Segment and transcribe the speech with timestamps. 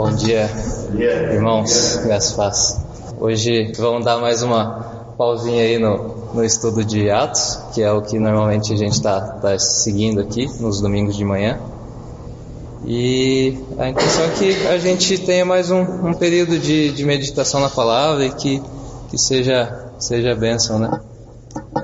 [0.00, 0.48] Bom dia,
[1.30, 2.80] irmãos, graças paz.
[3.20, 8.00] Hoje vamos dar mais uma pausinha aí no, no estudo de Atos, que é o
[8.00, 11.60] que normalmente a gente está tá seguindo aqui nos domingos de manhã.
[12.86, 17.60] E a intenção é que a gente tenha mais um, um período de, de, meditação
[17.60, 18.62] na palavra e que,
[19.10, 20.98] que seja, seja bênção, né?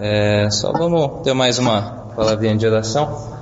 [0.01, 3.37] É, só vamos ter mais uma palavrinha de oração.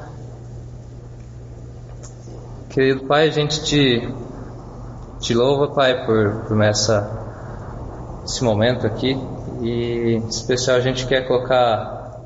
[2.71, 4.03] Querido Pai, a gente te,
[5.25, 7.11] te louva, Pai, por, por essa,
[8.27, 9.19] esse momento aqui.
[9.63, 12.21] E em especial a gente quer colocar,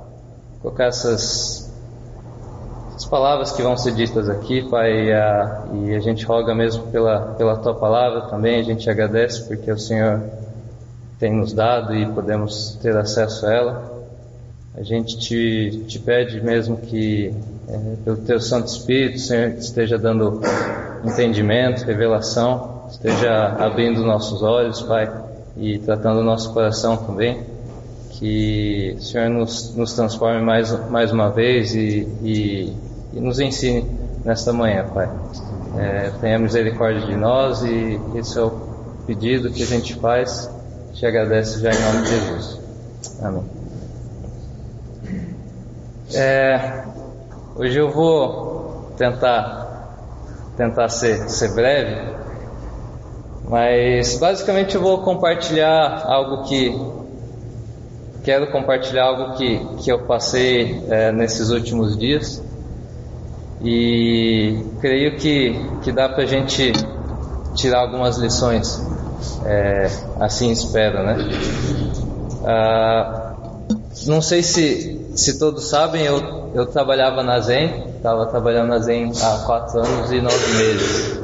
[0.60, 1.72] colocar essas,
[2.88, 6.88] essas palavras que vão ser ditas aqui, Pai, e a, e a gente roga mesmo
[6.88, 8.58] pela, pela Tua palavra também.
[8.58, 10.20] A gente agradece porque o Senhor
[11.20, 13.98] tem nos dado e podemos ter acesso a ela.
[14.76, 17.32] A gente te, te pede mesmo que
[17.68, 20.40] é, pelo Teu Santo Espírito, Senhor, esteja dando
[21.04, 25.10] entendimento, revelação, esteja abrindo nossos olhos, Pai,
[25.56, 27.46] e tratando nosso coração também.
[28.10, 32.76] Que o Senhor nos, nos transforme mais, mais uma vez e, e,
[33.12, 33.84] e nos ensine
[34.24, 35.08] nesta manhã, Pai.
[35.76, 38.50] É, tenha misericórdia de nós e esse é o
[39.06, 40.50] pedido que a gente faz.
[40.94, 42.60] Te agradece já em nome de Jesus.
[43.22, 43.44] Amém.
[46.12, 46.88] É,
[47.58, 49.66] Hoje eu vou tentar
[50.56, 52.14] tentar ser, ser breve,
[53.48, 56.74] mas basicamente eu vou compartilhar algo que
[58.22, 62.42] quero compartilhar algo que, que eu passei é, nesses últimos dias
[63.62, 66.72] e creio que, que dá para a gente
[67.54, 68.80] tirar algumas lições,
[69.44, 69.90] é,
[70.20, 71.16] assim espero, né?
[72.44, 73.34] Ah,
[74.06, 79.12] não sei se, se todos sabem, eu eu trabalhava na Zen, estava trabalhando na Zen
[79.22, 81.20] há quatro anos e nove meses.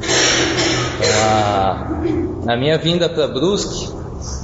[0.97, 2.14] Então,
[2.47, 3.91] a, minha vinda para Brusque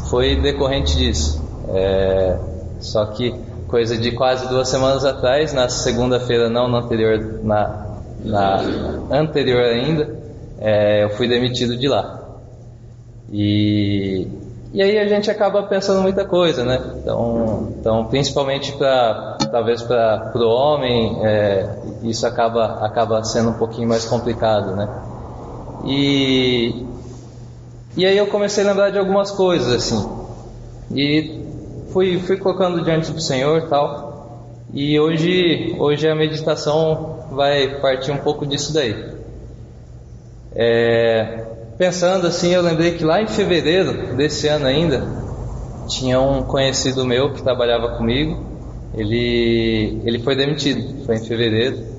[0.10, 1.42] foi decorrente disso.
[1.70, 2.38] É,
[2.80, 3.34] só que
[3.68, 7.86] coisa de quase duas semanas atrás, na segunda-feira não, na anterior, na,
[8.24, 8.62] na
[9.12, 10.16] anterior ainda,
[10.60, 12.20] é, eu fui demitido de lá.
[13.32, 14.28] E
[14.74, 16.80] e aí a gente acaba pensando muita coisa, né?
[16.96, 23.90] Então, então principalmente para talvez para o homem, é, isso acaba acaba sendo um pouquinho
[23.90, 24.88] mais complicado, né?
[25.86, 26.86] E
[27.96, 30.10] e aí eu comecei a lembrar de algumas coisas assim.
[30.94, 31.42] E
[31.92, 34.56] fui fui colocando diante do Senhor, tal.
[34.74, 38.96] E hoje hoje a meditação vai partir um pouco disso daí.
[40.54, 41.46] É,
[41.78, 45.06] pensando assim, eu lembrei que lá em fevereiro desse ano ainda,
[45.88, 48.46] tinha um conhecido meu que trabalhava comigo,
[48.94, 51.91] ele, ele foi demitido, foi em fevereiro,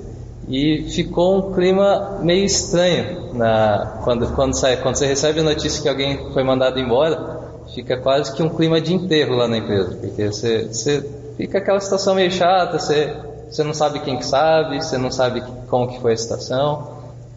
[0.47, 5.81] e ficou um clima meio estranho na, quando, quando, sai, quando você recebe a notícia
[5.81, 7.41] que alguém foi mandado embora,
[7.73, 11.79] fica quase que um clima de enterro lá na empresa, porque você, você fica aquela
[11.79, 13.15] situação meio chata, você,
[13.49, 16.87] você não sabe quem que sabe, você não sabe como que foi a situação,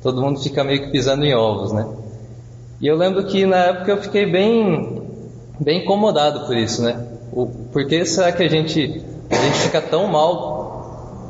[0.03, 1.87] todo mundo fica meio que pisando em ovos, né?
[2.81, 5.03] E eu lembro que na época eu fiquei bem,
[5.59, 7.07] bem incomodado por isso, né?
[7.33, 10.56] O, por que será que a gente, a gente fica tão mal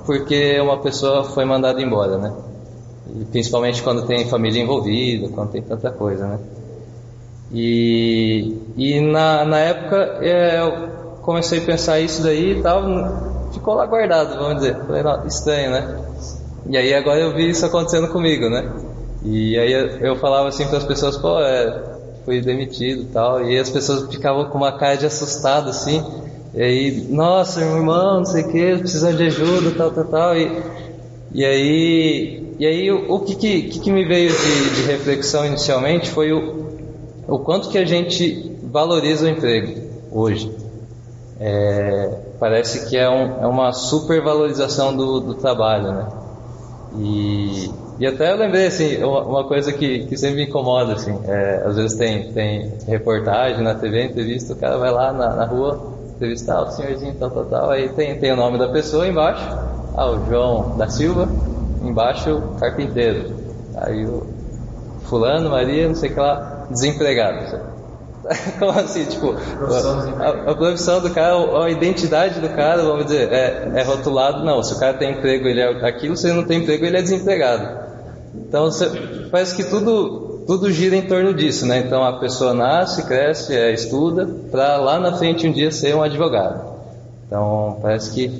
[0.06, 2.32] porque uma pessoa foi mandada embora, né?
[3.14, 6.38] E principalmente quando tem família envolvida, quando tem tanta coisa, né?
[7.52, 10.88] E, e na, na época é, eu
[11.22, 12.82] comecei a pensar isso daí e tal,
[13.52, 14.76] ficou lá guardado, vamos dizer.
[14.86, 15.98] Falei, não, estranho, né?
[16.68, 18.72] E aí agora eu vi isso acontecendo comigo, né?
[19.24, 21.82] E aí eu falava assim para as pessoas, pô, é,
[22.24, 23.42] fui demitido e tal.
[23.44, 26.04] E as pessoas ficavam com uma cara de assustado assim.
[26.56, 30.34] E aí, nossa, irmão, não sei o que, precisando de ajuda, tal, tal, tal.
[30.34, 30.50] E,
[31.34, 36.08] e aí, e aí o, o que, que, que, me veio de, de reflexão inicialmente
[36.08, 36.66] foi o,
[37.28, 40.50] o quanto que a gente valoriza o emprego hoje.
[41.38, 46.08] É, parece que é, um, é uma supervalorização do, do trabalho, né?
[46.98, 51.64] E, e até eu lembrei, assim, uma, coisa que, que sempre me incomoda, assim, é,
[51.66, 55.96] às vezes tem, tem reportagem na TV, entrevista, o cara vai lá na, na rua
[56.16, 59.47] entrevistar o senhorzinho, tal, tal, tal, aí tem, tem o nome da pessoa embaixo,
[59.95, 61.28] ah, o João da Silva,
[61.83, 63.34] embaixo, carpinteiro,
[63.77, 64.27] aí o
[65.04, 67.77] fulano, Maria, não sei o que lá, desempregado.
[68.59, 69.36] Como assim, tipo,
[70.18, 74.62] a, a, profissão do cara, a identidade do cara, vamos dizer, é, é rotulado, não,
[74.62, 77.03] se o cara tem emprego, ele é aquilo, se ele não tem emprego, ele é
[77.03, 77.86] desempregado.
[78.34, 78.91] Então você,
[79.30, 81.81] parece que tudo, tudo gira em torno disso, né?
[81.81, 86.03] Então a pessoa nasce, cresce, é, estuda, para lá na frente um dia ser um
[86.03, 86.77] advogado.
[87.27, 88.31] Então parece que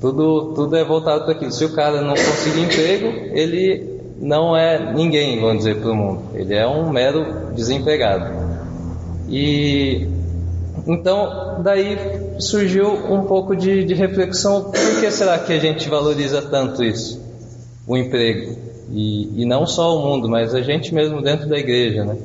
[0.00, 1.50] tudo, tudo é voltado para aquilo.
[1.50, 6.22] Se o cara não conseguir emprego, ele, não é ninguém, vamos dizer, para o mundo.
[6.34, 8.44] Ele é um mero desempregado.
[9.28, 10.06] E
[10.86, 11.96] então daí
[12.38, 17.22] surgiu um pouco de, de reflexão: por que será que a gente valoriza tanto isso,
[17.86, 18.73] o emprego?
[18.90, 22.16] E, e não só o mundo, mas a gente mesmo dentro da igreja, né?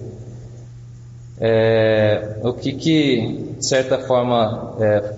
[1.42, 5.14] É, o que, que, de certa forma, é,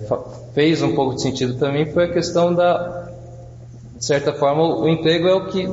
[0.54, 3.08] fez um pouco de sentido mim foi a questão da,
[4.02, 5.68] de certa forma, o emprego é o que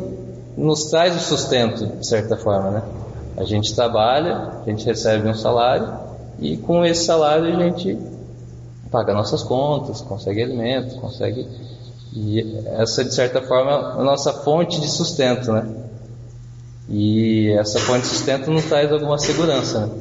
[0.56, 2.84] nos traz o sustento, de certa forma, né?
[3.38, 5.92] A gente trabalha, a gente recebe um salário
[6.40, 7.98] e com esse salário a gente
[8.92, 11.48] paga nossas contas, consegue alimentos, consegue
[12.14, 15.68] e essa de certa forma é a nossa fonte de sustento, né?
[16.90, 19.94] E essa fonte de sustento nos traz alguma segurança, né?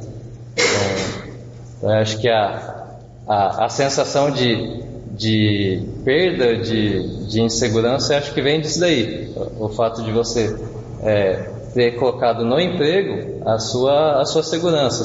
[1.76, 2.96] Então, eu acho que a,
[3.26, 4.82] a, a sensação de,
[5.12, 9.32] de perda, de, de insegurança, acho que vem disso daí.
[9.58, 10.58] O, o fato de você
[11.02, 15.02] é, ter colocado no emprego a sua, a sua segurança,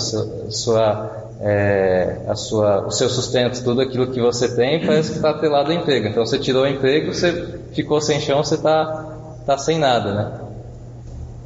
[0.48, 5.16] a sua, é, a sua, o seu sustento, tudo aquilo que você tem parece que
[5.18, 6.08] está atrelado ao emprego.
[6.08, 10.40] Então você tirou o emprego, você ficou sem chão, você está tá sem nada, né?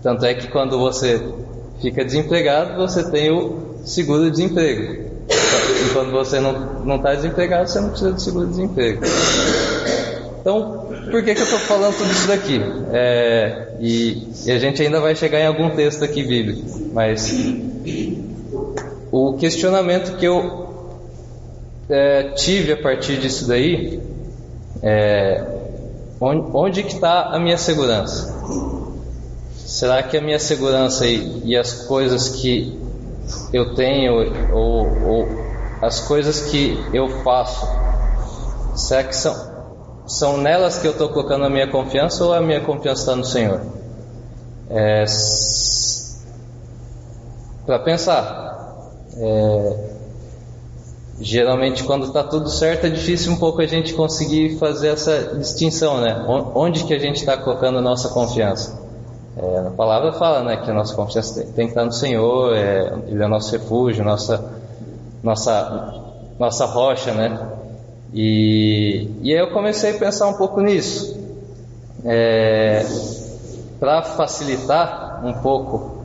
[0.03, 1.21] Tanto é que quando você
[1.81, 5.07] fica desempregado, você tem o seguro-desemprego.
[5.29, 9.01] E quando você não está desempregado, você não precisa de seguro-desemprego.
[10.39, 12.61] Então, por que, que eu estou falando tudo isso daqui?
[12.93, 16.63] É, e, e, a gente ainda vai chegar em algum texto aqui bíblico,
[16.93, 17.29] mas
[19.17, 20.67] o questionamento que eu
[21.89, 24.01] é, tive a partir disso daí
[24.81, 25.43] é
[26.19, 28.35] onde, onde que está a minha segurança?
[29.55, 32.77] Será que a minha segurança e, e as coisas que
[33.51, 34.13] eu tenho
[34.53, 35.27] ou, ou
[35.81, 37.67] as coisas que eu faço,
[38.75, 39.57] será que são
[40.07, 43.25] são nelas que eu estou colocando a minha confiança ou a minha confiança está no
[43.25, 43.59] Senhor?
[44.69, 45.03] É,
[47.65, 48.56] Para pensar,
[49.19, 49.75] é,
[51.19, 55.99] geralmente quando está tudo certo é difícil um pouco a gente conseguir fazer essa distinção,
[55.99, 56.25] né?
[56.53, 58.79] Onde que a gente está colocando a nossa confiança?
[59.35, 62.55] É, a palavra fala, né, que a nossa confiança tem, tem que estar no Senhor,
[62.55, 64.43] é, Ele é o nosso refúgio, nossa,
[65.23, 65.93] nossa,
[66.39, 67.39] nossa rocha, né?
[68.13, 71.17] E, e aí eu comecei a pensar um pouco nisso.
[72.05, 72.83] É,
[73.79, 75.96] Para facilitar um pouco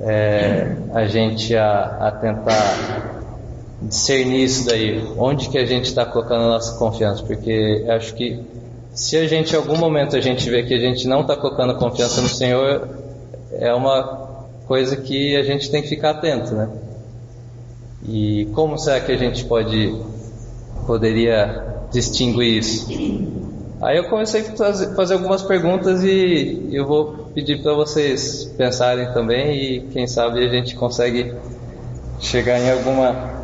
[0.00, 3.22] é, a gente a, a, tentar
[3.82, 8.40] discernir isso daí, onde que a gente está colocando a nossa confiança, porque acho que
[8.92, 11.74] se a gente em algum momento a gente vê que a gente não está colocando
[11.76, 12.88] confiança no Senhor,
[13.52, 14.26] é uma
[14.66, 16.68] coisa que a gente tem que ficar atento, né?
[18.08, 19.94] E como será que a gente pode
[20.86, 22.88] poderia distinguir isso?
[23.80, 29.54] Aí eu comecei a fazer algumas perguntas e eu vou pedir para vocês pensarem também
[29.54, 31.34] e quem sabe a gente consegue
[32.18, 33.36] chegar em alguma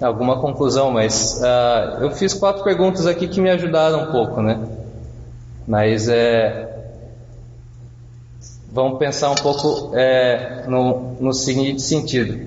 [0.00, 4.58] alguma conclusão, mas uh, eu fiz quatro perguntas aqui que me ajudaram um pouco, né?
[5.66, 6.74] Mas é,
[8.72, 12.46] vamos pensar um pouco é, no, no seguinte sentido: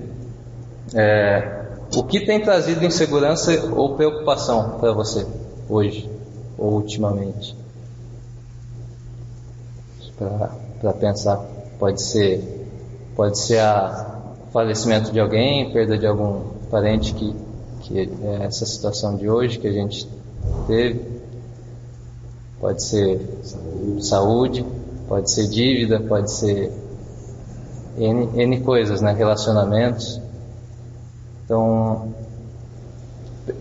[0.95, 5.27] é, o que tem trazido insegurança ou preocupação para você
[5.69, 6.09] hoje
[6.57, 7.55] ou ultimamente?
[10.81, 11.37] Para pensar,
[11.79, 12.67] pode ser,
[13.15, 14.19] pode ser a
[14.51, 17.35] falecimento de alguém, perda de algum parente que,
[17.81, 20.07] que é essa situação de hoje que a gente
[20.67, 21.21] teve
[22.61, 23.19] pode ser
[23.99, 24.63] saúde,
[25.07, 26.71] pode ser dívida, pode ser
[27.97, 29.11] N, N coisas, né?
[29.11, 30.21] relacionamentos.
[31.43, 32.13] Então,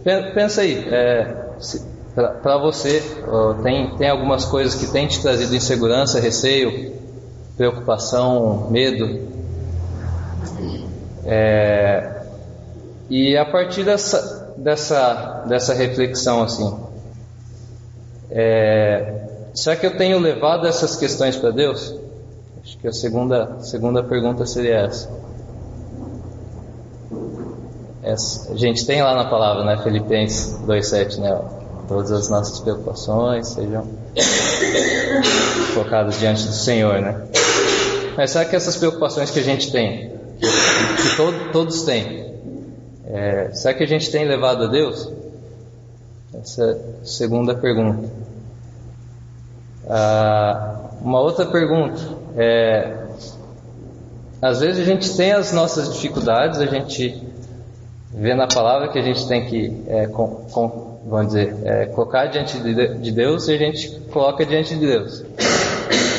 [0.04, 1.48] pensa aí, é,
[2.14, 3.02] para você,
[3.62, 6.99] tem, tem algumas coisas que tem te trazido insegurança, receio,
[7.60, 9.28] preocupação, medo.
[11.26, 12.22] É,
[13.10, 16.74] e a partir dessa, dessa, dessa reflexão, assim,
[18.30, 21.94] é, será que eu tenho levado essas questões para Deus?
[22.64, 25.10] Acho que a segunda, segunda pergunta seria essa.
[28.02, 28.54] essa.
[28.54, 31.38] A gente tem lá na palavra, né, Filipenses 2,7, né?
[31.86, 33.86] Todas as nossas preocupações sejam
[35.74, 37.26] colocadas diante do Senhor, né?
[38.20, 40.46] Mas será que essas preocupações que a gente tem, que,
[41.02, 42.34] que todo, todos têm,
[43.06, 45.10] é, será que a gente tem levado a Deus?
[46.34, 48.10] Essa é a segunda pergunta.
[49.88, 51.98] Ah, uma outra pergunta
[52.36, 53.06] é:
[54.42, 57.26] às vezes a gente tem as nossas dificuldades, a gente
[58.12, 62.26] vê na palavra que a gente tem que, é, com, com, vamos dizer, é, colocar
[62.26, 65.24] diante de Deus e a gente coloca diante de Deus.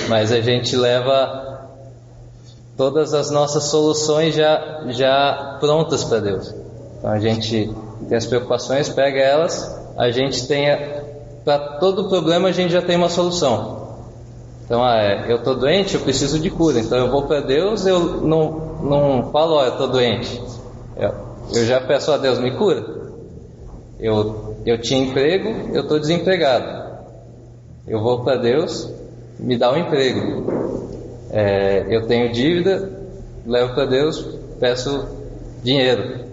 [0.09, 1.50] mas a gente leva
[2.77, 6.53] todas as nossas soluções já, já prontas para Deus.
[6.97, 7.73] Então a gente
[8.07, 10.67] tem as preocupações, pega elas, a gente tem
[11.43, 13.81] para todo problema a gente já tem uma solução.
[14.65, 16.79] Então, ah, é, eu estou doente, eu preciso de cura.
[16.79, 20.41] Então eu vou para Deus, eu não, não falo, ó, eu estou doente.
[20.95, 21.13] Eu,
[21.53, 22.85] eu já peço a Deus, me cura.
[23.99, 26.89] Eu, eu tinha emprego, eu estou desempregado.
[27.85, 28.89] Eu vou para Deus,
[29.37, 30.60] me dá um emprego.
[31.31, 32.91] É, eu tenho dívida,
[33.45, 34.25] levo para Deus,
[34.59, 35.07] peço
[35.63, 36.25] dinheiro.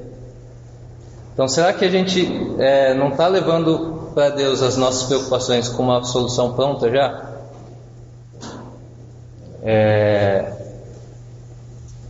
[1.32, 2.28] Então, será que a gente
[2.58, 7.28] é, não está levando para Deus as nossas preocupações com uma solução pronta já?
[9.62, 10.52] É,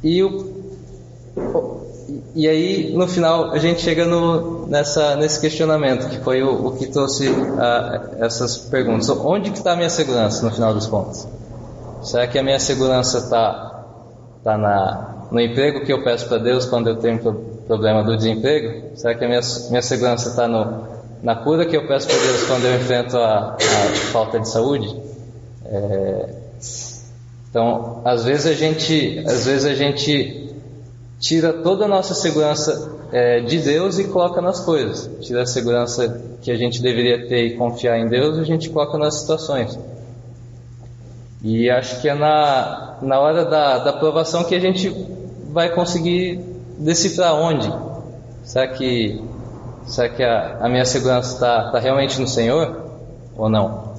[0.02, 0.50] e, o,
[2.34, 6.76] e aí, no final, a gente chega no, nessa, nesse questionamento, que foi o, o
[6.78, 7.28] que trouxe
[7.58, 9.10] a, essas perguntas.
[9.10, 11.26] Onde que está a minha segurança, no final dos contos?
[12.02, 13.84] Será que a minha segurança está
[14.44, 17.18] tá na, no emprego que eu peço para Deus quando eu tenho
[17.66, 18.96] problema do desemprego?
[18.96, 20.48] Será que a minha, minha segurança está
[21.22, 24.94] na cura que eu peço para Deus quando eu enfrento a, a falta de saúde?
[25.66, 26.34] É,
[27.50, 30.54] então, às vezes a gente, às vezes a gente
[31.18, 35.10] tira toda a nossa segurança é, de Deus e coloca nas coisas.
[35.20, 38.70] Tira a segurança que a gente deveria ter e confiar em Deus, e a gente
[38.70, 39.78] coloca nas situações.
[41.42, 44.90] E acho que é na, na hora da, da aprovação que a gente
[45.52, 46.40] vai conseguir
[46.78, 47.70] decifrar onde.
[48.42, 49.22] Será que,
[49.86, 52.84] será que a, a minha segurança está tá realmente no Senhor
[53.36, 53.94] ou não?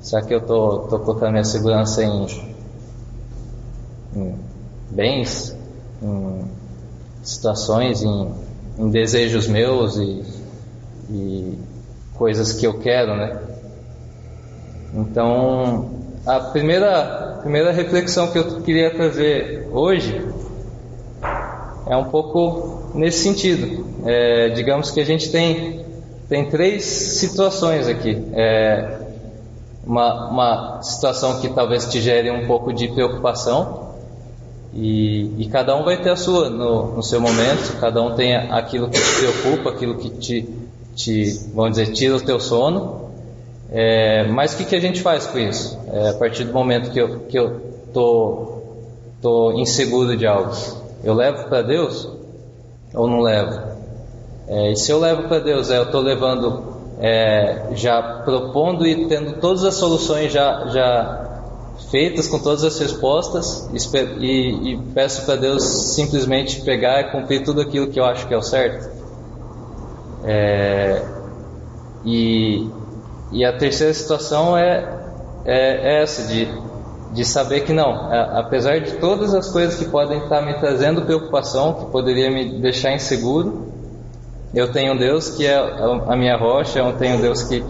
[0.00, 2.26] Será que eu estou tô, tô colocando minha segurança em,
[4.14, 4.38] em
[4.90, 5.56] bens,
[6.02, 6.44] em
[7.22, 8.34] situações, em,
[8.78, 10.22] em desejos meus e,
[11.10, 11.58] e
[12.14, 13.40] coisas que eu quero, né?
[14.94, 20.26] Então, a primeira, primeira reflexão que eu queria trazer hoje
[21.86, 23.86] é um pouco nesse sentido.
[24.06, 25.84] É, digamos que a gente tem,
[26.28, 28.22] tem três situações aqui.
[28.32, 29.00] É,
[29.86, 33.84] uma, uma situação que talvez te gere um pouco de preocupação,
[34.72, 38.34] e, e, cada um vai ter a sua no, no, seu momento, cada um tem
[38.34, 40.48] aquilo que te preocupa, aquilo que te,
[40.96, 43.03] te vamos dizer, tira o teu sono.
[43.76, 45.76] É, mas o que, que a gente faz com isso?
[45.92, 47.60] É, a partir do momento que eu que eu
[47.92, 48.62] tô,
[49.20, 50.52] tô inseguro de algo,
[51.02, 52.08] eu levo para Deus
[52.94, 53.60] ou não levo?
[54.46, 56.62] É, e se eu levo para Deus, é, eu estou levando
[57.00, 61.24] é, já propondo e tendo todas as soluções já já
[61.90, 63.68] feitas com todas as respostas
[64.20, 65.64] e, e peço para Deus
[65.96, 68.88] simplesmente pegar e cumprir tudo aquilo que eu acho que é o certo.
[70.24, 71.04] É,
[72.04, 72.70] e
[73.34, 74.88] e a terceira situação é,
[75.44, 76.48] é, é essa, de,
[77.12, 77.90] de saber que não,
[78.38, 82.94] apesar de todas as coisas que podem estar me trazendo preocupação, que poderia me deixar
[82.94, 83.72] inseguro,
[84.54, 87.62] eu tenho um Deus que é a minha rocha, eu tenho um Deus que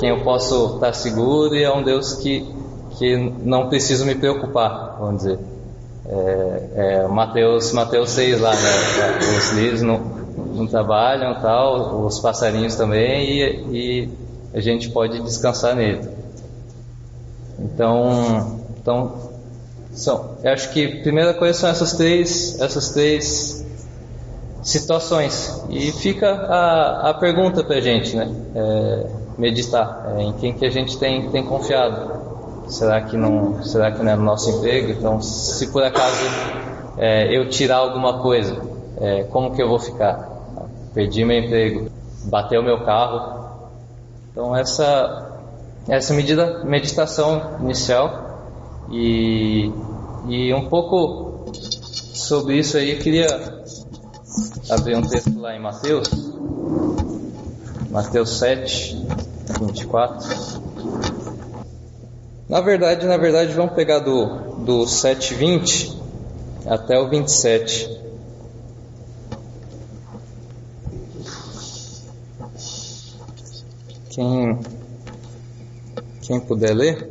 [0.00, 2.44] quem eu posso estar seguro e é um Deus que,
[2.98, 5.38] que não preciso me preocupar, vamos dizer.
[6.06, 9.18] É, é, Mateus, Mateus 6 lá, né?
[9.38, 9.98] Os líderes não,
[10.54, 14.23] não trabalham tal, os passarinhos também, e, e
[14.54, 16.08] a gente pode descansar nele.
[17.58, 19.32] Então, então
[19.92, 23.66] são, eu acho que a primeira coisa são essas três, essas três
[24.62, 25.64] situações.
[25.68, 28.32] E fica a, a pergunta para a gente, né?
[28.54, 29.06] É,
[29.36, 32.24] meditar é, em quem que a gente tem, tem confiado.
[32.68, 34.92] Será que não, será que não é no nosso emprego?
[34.92, 36.24] Então, se por acaso
[36.96, 38.56] é, eu tirar alguma coisa,
[39.00, 40.30] é, como que eu vou ficar?
[40.94, 41.90] Perdi meu emprego,
[42.24, 43.43] bateu meu carro,
[44.34, 45.38] então essa
[45.88, 49.70] essa medida meditação inicial e
[50.28, 53.28] e um pouco sobre isso aí eu queria
[54.68, 56.08] abrir um texto lá em Mateus
[57.90, 59.06] Mateus 7
[59.60, 60.64] 24
[62.48, 64.26] na verdade, na verdade, vamos pegar do,
[64.64, 65.96] do 7,20
[66.66, 68.03] até o 27.
[74.14, 74.60] Quem,
[76.22, 77.10] quem puder ler.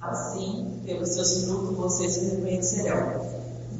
[0.00, 3.26] Assim, pelos seus frutos vocês me reconhecerão.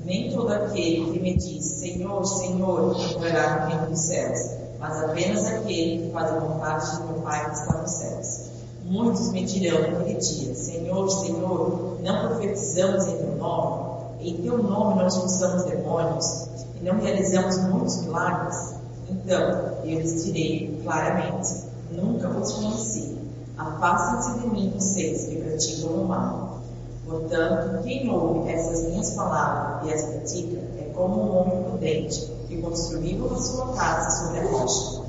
[0.04, 4.40] Nem todo aquele que me diz Senhor, Senhor entrará no reino dos céus,
[4.80, 8.50] mas apenas aquele que faz a vontade de meu Pai que está nos céus.
[8.84, 13.92] Muitos me dirão naquele dia: Senhor, Senhor, não profetizamos em teu nome?
[14.18, 16.51] Em teu nome não expulsamos demônios?
[16.82, 18.74] Não realizamos muitos milagres,
[19.08, 19.40] então
[19.84, 23.18] eu lhes direi claramente: Nunca os conheci.
[23.56, 26.60] Afastem-se de mim, vocês que praticam o mal.
[27.06, 32.60] Portanto, quem ouve essas minhas palavras e as pratica é como um homem prudente que
[32.60, 35.02] construiu a sua casa sobre a rocha.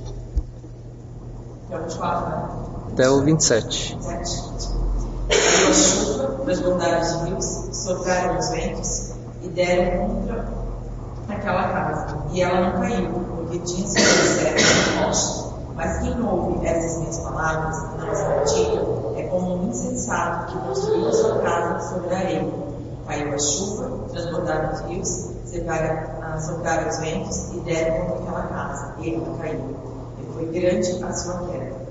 [1.70, 2.50] Até o 24, né?
[2.92, 3.98] Até o 27.
[3.98, 4.70] 27.
[5.30, 10.43] Caiu a chuva, transbordaram os rios, sopraram os ventos e deram contra
[11.30, 12.18] aquela casa.
[12.32, 15.54] E ela não caiu, porque tinha sido de rocha.
[15.76, 18.82] Mas quem ouve essas minhas palavras e não as pratica
[19.18, 22.48] é como um insensato que construiu a sua casa sobre a areia.
[23.08, 28.94] Caiu a chuva, transbordaram os rios, separa- sopraram os ventos e deram contra aquela casa.
[29.00, 29.76] E ela caiu.
[30.20, 31.84] E foi grande a sua queda.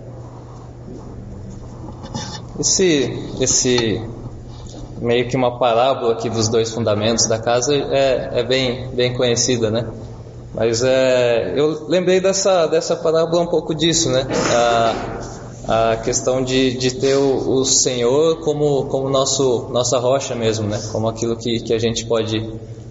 [2.58, 4.06] Esse, esse
[5.02, 9.70] meio que uma parábola aqui dos dois fundamentos da casa é, é bem, bem conhecida,
[9.70, 9.86] né?
[10.54, 14.26] Mas é, eu lembrei dessa, dessa parábola um pouco disso, né?
[14.54, 20.68] A, a questão de, de ter o, o Senhor como, como nosso, nossa rocha mesmo,
[20.68, 20.80] né?
[20.92, 22.46] Como aquilo que, que a gente pode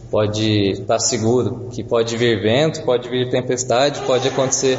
[0.10, 4.77] pode estar seguro, que pode vir vento, pode vir tempestade, pode acontecer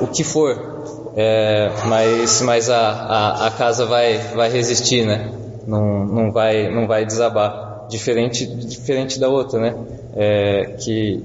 [0.00, 5.32] o que for, é, mas, mas a, a, a, casa vai, vai resistir, né?
[5.66, 7.86] Não, não, vai, não vai desabar.
[7.88, 9.76] Diferente, diferente da outra, né?
[10.14, 11.22] É, que,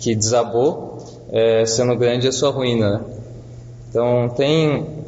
[0.00, 0.98] que desabou,
[1.30, 2.90] é, sendo grande a sua ruína.
[2.90, 3.04] Né?
[3.88, 5.04] Então tem.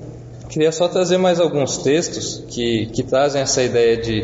[0.49, 4.23] Queria só trazer mais alguns textos que, que trazem essa ideia de,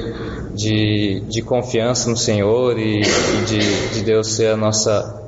[0.55, 5.21] de, de confiança no Senhor e, e de, de Deus ser a nossa,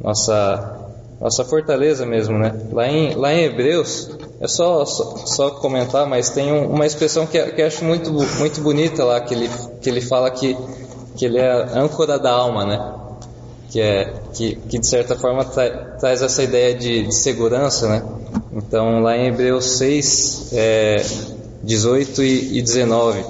[0.00, 0.80] nossa
[1.20, 2.58] nossa fortaleza mesmo, né?
[2.72, 7.26] Lá em, lá em Hebreus, é só, só, só comentar, mas tem um, uma expressão
[7.26, 9.50] que, que eu acho muito, muito bonita lá, que ele,
[9.82, 10.56] que ele fala que,
[11.14, 12.94] que ele é a âncora da alma, né?
[13.68, 18.02] Que, é, que, que de certa forma tra, traz essa ideia de, de, segurança, né?
[18.52, 21.04] Então, lá em Hebreus 6, é,
[21.62, 23.24] 18 e, e 19.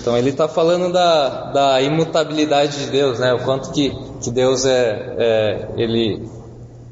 [0.00, 3.32] Então ele está falando da, da imutabilidade de Deus, né?
[3.32, 6.28] O quanto que, que Deus é, é, ele,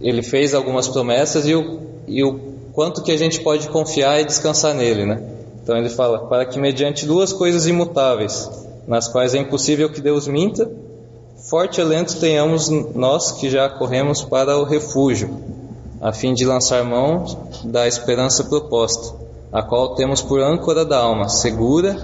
[0.00, 2.38] ele fez algumas promessas e o, e o
[2.72, 5.22] quanto que a gente pode confiar e descansar nele, né?
[5.62, 8.50] Então ele fala para que mediante duas coisas imutáveis,
[8.87, 10.70] nas quais é impossível que Deus minta,
[11.48, 15.30] forte alento tenhamos nós que já corremos para o refúgio,
[16.00, 17.24] a fim de lançar mão
[17.64, 19.16] da esperança proposta,
[19.50, 21.96] a qual temos por âncora da alma, segura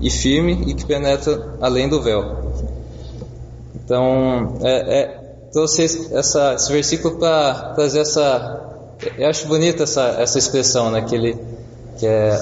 [0.00, 2.52] e firme e que penetra além do véu.
[3.74, 5.23] Então, é, é,
[5.54, 8.60] trouxe essa, esse versículo para trazer essa.
[9.16, 11.02] Eu acho bonita essa, essa expressão, né?
[11.02, 11.38] Que, ele,
[11.96, 12.40] que é,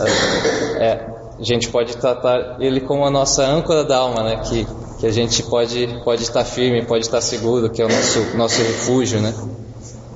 [0.79, 1.07] é,
[1.39, 4.41] a gente pode tratar ele como a nossa âncora da alma, né?
[4.49, 4.67] Que,
[4.99, 8.63] que a gente pode, pode estar firme, pode estar seguro, que é o nosso, nosso
[8.63, 9.35] refúgio, né?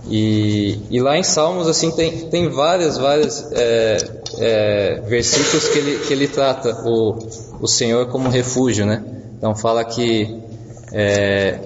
[0.08, 3.96] E, e lá em Salmos, assim, tem, tem várias, várias é,
[4.38, 7.18] é, versículos que ele, que ele trata o,
[7.60, 9.04] o Senhor como refúgio, né?
[9.36, 10.40] Então fala que
[10.92, 11.58] é,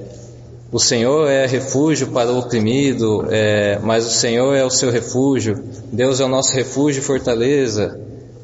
[0.73, 5.65] o Senhor é refúgio para o oprimido, é, mas o Senhor é o seu refúgio,
[5.93, 7.99] Deus é o nosso refúgio e fortaleza.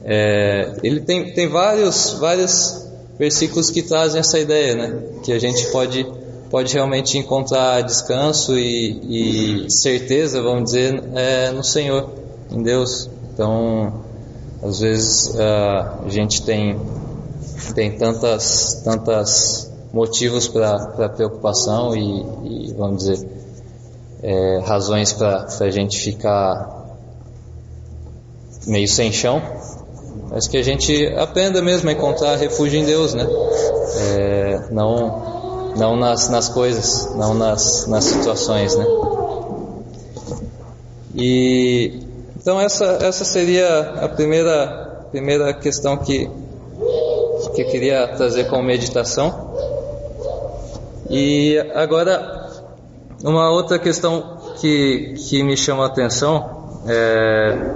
[0.05, 2.85] É, ele tem, tem vários, vários
[3.17, 5.03] versículos que trazem essa ideia, né?
[5.23, 6.05] Que a gente pode,
[6.51, 12.11] pode realmente encontrar descanso e, e certeza, vamos dizer, é, no Senhor,
[12.51, 13.09] em Deus.
[13.33, 14.05] Então,
[14.63, 16.77] às vezes a gente tem,
[17.75, 19.66] tem tantas, tantas
[19.97, 23.27] motivos para preocupação e, e, vamos dizer,
[24.23, 26.85] é, razões para a gente ficar
[28.67, 29.41] meio sem chão,
[30.29, 33.27] mas que a gente aprenda mesmo a encontrar refúgio em Deus, né?
[33.99, 38.85] É, não, não nas, nas coisas, não nas, nas situações, né?
[41.15, 42.03] E
[42.37, 46.29] então essa, essa seria a primeira, primeira questão que,
[47.55, 49.46] que eu queria trazer como meditação.
[51.09, 52.51] E agora,
[53.23, 57.75] uma outra questão que, que me chama a atenção, é,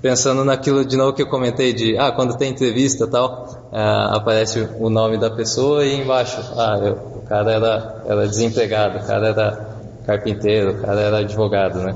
[0.00, 4.68] pensando naquilo de novo que eu comentei de, ah, quando tem entrevista tal, é, aparece
[4.78, 9.28] o nome da pessoa e embaixo, ah, eu, o cara era, era desempregado, o cara
[9.28, 9.70] era
[10.06, 11.94] carpinteiro, o cara era advogado, né?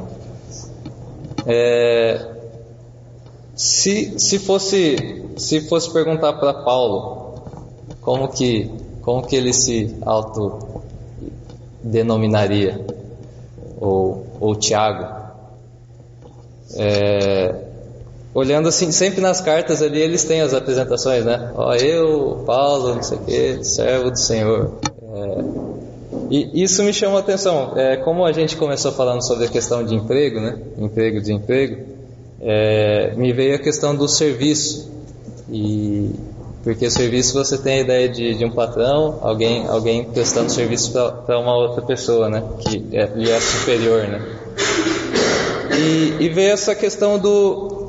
[1.46, 2.26] É,
[3.54, 7.34] se, se fosse se fosse perguntar para Paulo
[8.00, 8.70] como que
[9.04, 10.82] como que ele se auto
[11.82, 12.84] denominaria
[13.80, 15.22] ou ou Tiago
[16.76, 17.54] é,
[18.34, 23.02] olhando assim sempre nas cartas ali eles têm as apresentações né ó eu Paulo não
[23.02, 25.74] sei o que servo do Senhor é,
[26.30, 27.76] e isso me chamou a atenção.
[27.76, 30.58] É, como a gente começou falando sobre a questão de emprego, né?
[30.78, 31.82] Emprego, desemprego,
[32.40, 34.90] é, me veio a questão do serviço.
[35.50, 36.10] E
[36.64, 41.38] porque serviço você tem a ideia de, de um patrão, alguém, alguém prestando serviço para
[41.38, 42.42] uma outra pessoa, né?
[42.60, 44.22] Que é, lhe é superior, né?
[45.78, 47.84] E, e veio essa questão do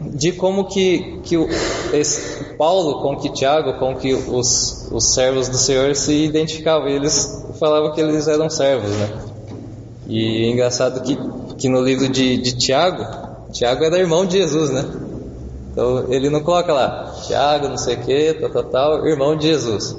[0.00, 1.48] de como que, que o,
[1.92, 6.88] esse, Paulo com que Tiago, com que os, os servos do Senhor se identificavam.
[6.88, 9.10] Eles falavam que eles eram servos, né?
[10.08, 11.16] E é engraçado que,
[11.56, 13.06] que no livro de, de Tiago,
[13.52, 14.84] Tiago era irmão de Jesus, né?
[15.78, 19.46] Então ele não coloca lá, Tiago, não sei o que, tal, tal, tal, irmão de
[19.46, 19.96] Jesus.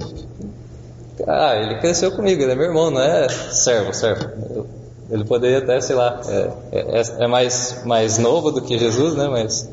[1.25, 4.67] Ah, ele cresceu comigo, ele é meu irmão, não é servo, servo.
[5.09, 9.29] Ele poderia até, sei lá, é, é, é mais, mais novo do que Jesus, né?
[9.29, 9.69] Mas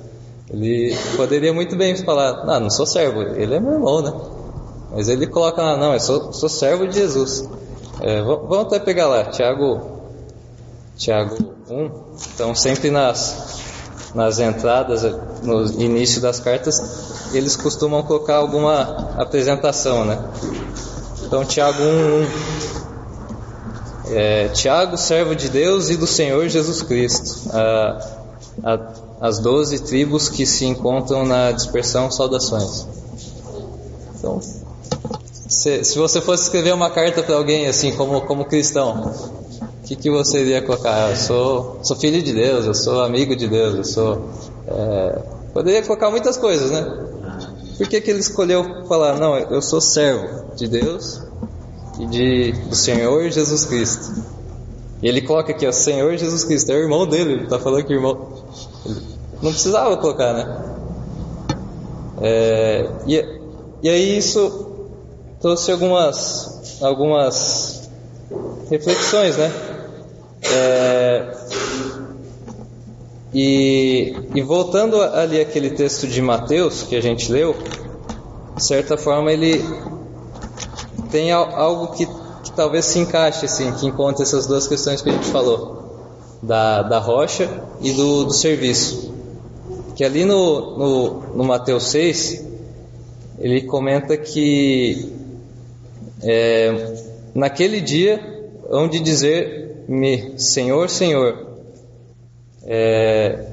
[0.49, 4.13] ele poderia muito bem falar, não, não sou servo, ele é meu irmão, né?
[4.93, 7.49] Mas ele coloca lá, não, eu sou, sou servo de Jesus.
[8.01, 9.81] É, vamos até pegar lá, Tiago,
[10.97, 11.37] Tiago
[11.69, 11.91] 1.
[12.33, 13.66] Então, sempre nas,
[14.17, 15.03] nas entradas,
[15.43, 20.19] no início das cartas, eles costumam colocar alguma apresentação, né?
[21.23, 22.27] Então, Tiago 1, 1.
[24.09, 27.51] É, Tiago, servo de Deus e do Senhor Jesus Cristo.
[27.53, 28.09] A,
[28.65, 28.79] a,
[29.21, 32.87] as doze tribos que se encontram na dispersão, saudações.
[34.19, 34.41] Então,
[35.47, 39.13] se, se você fosse escrever uma carta para alguém assim, como, como cristão,
[39.87, 41.11] que, que você iria colocar?
[41.11, 44.31] Eu sou, sou filho de Deus, eu sou amigo de Deus, eu sou.
[44.67, 45.23] É,
[45.55, 46.83] poderia colocar muitas coisas, né?
[47.79, 51.23] Por que, que ele escolheu falar, não, eu sou servo de Deus
[52.01, 54.25] e de, do Senhor Jesus Cristo?
[55.01, 57.85] E ele coloca aqui, ó, Senhor Jesus Cristo, é o irmão dele, ele está falando
[57.85, 58.45] que irmão.
[59.41, 60.65] Não precisava colocar, né?
[62.23, 63.25] É, e,
[63.85, 64.67] e aí isso
[65.41, 67.89] trouxe algumas, algumas
[68.69, 69.76] reflexões, né?
[70.53, 71.37] É,
[73.35, 77.55] e, e voltando ali aquele texto de Mateus que a gente leu,
[78.57, 79.63] de certa forma ele
[81.11, 85.13] tem algo que, que talvez se encaixe, assim, que encontre essas duas questões que a
[85.13, 85.77] gente falou,
[86.43, 87.49] da, da rocha
[87.81, 89.15] e do, do serviço.
[89.95, 92.45] Que ali no, no, no Mateus 6,
[93.39, 95.13] ele comenta que
[96.23, 96.95] é,
[97.35, 98.19] naquele dia
[98.71, 98.99] hão de
[99.87, 101.47] dizer-me, Senhor, Senhor,
[102.65, 103.47] é,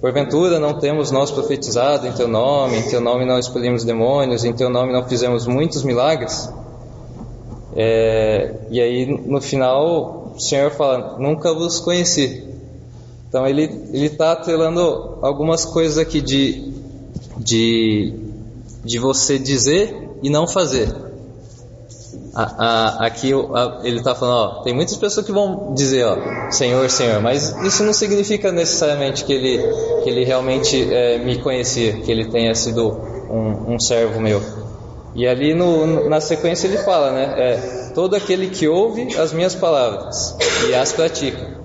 [0.00, 4.52] porventura não temos nós profetizado em Teu nome, em Teu nome não expelimos demônios, em
[4.52, 6.48] Teu nome não fizemos muitos milagres?
[7.76, 12.48] É, e aí no final o Senhor fala, nunca vos conheci.
[13.28, 16.72] Então ele ele está atrelando algumas coisas aqui de
[17.36, 18.14] de
[18.84, 21.09] de você dizer e não fazer.
[22.32, 26.50] A, a, aqui a, ele está falando, ó, tem muitas pessoas que vão dizer, ó,
[26.50, 29.58] Senhor, Senhor, mas isso não significa necessariamente que ele
[30.02, 32.88] que ele realmente é, me conhecia, que ele tenha sido
[33.30, 34.40] um, um servo meu.
[35.14, 39.56] E ali no, na sequência ele fala, né, é, todo aquele que ouve as minhas
[39.56, 40.36] palavras
[40.68, 41.60] e as pratica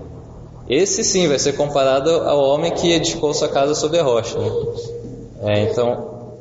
[0.68, 4.36] esse sim vai ser comparado ao homem que edificou sua casa sobre a rocha.
[4.38, 4.50] Né?
[5.42, 6.40] É, então,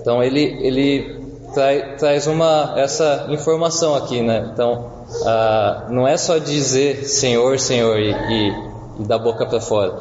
[0.00, 1.21] então ele, ele
[1.52, 4.50] trai, traz uma, essa informação aqui, né?
[4.52, 4.90] Então,
[5.26, 8.54] ah, não é só dizer Senhor, Senhor e, e,
[9.00, 9.94] e da boca para fora,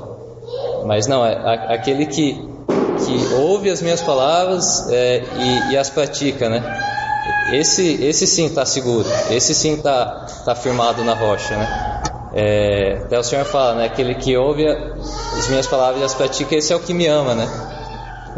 [0.85, 1.33] mas não, é
[1.73, 6.61] aquele que, que ouve as minhas palavras é, e, e, as pratica, né?
[7.51, 12.01] Esse, esse sim está seguro, esse sim está tá firmado na rocha, né?
[12.33, 13.85] É, até o Senhor fala, né?
[13.85, 17.35] Aquele que ouve as minhas palavras e as pratica, esse é o que me ama,
[17.35, 17.47] né?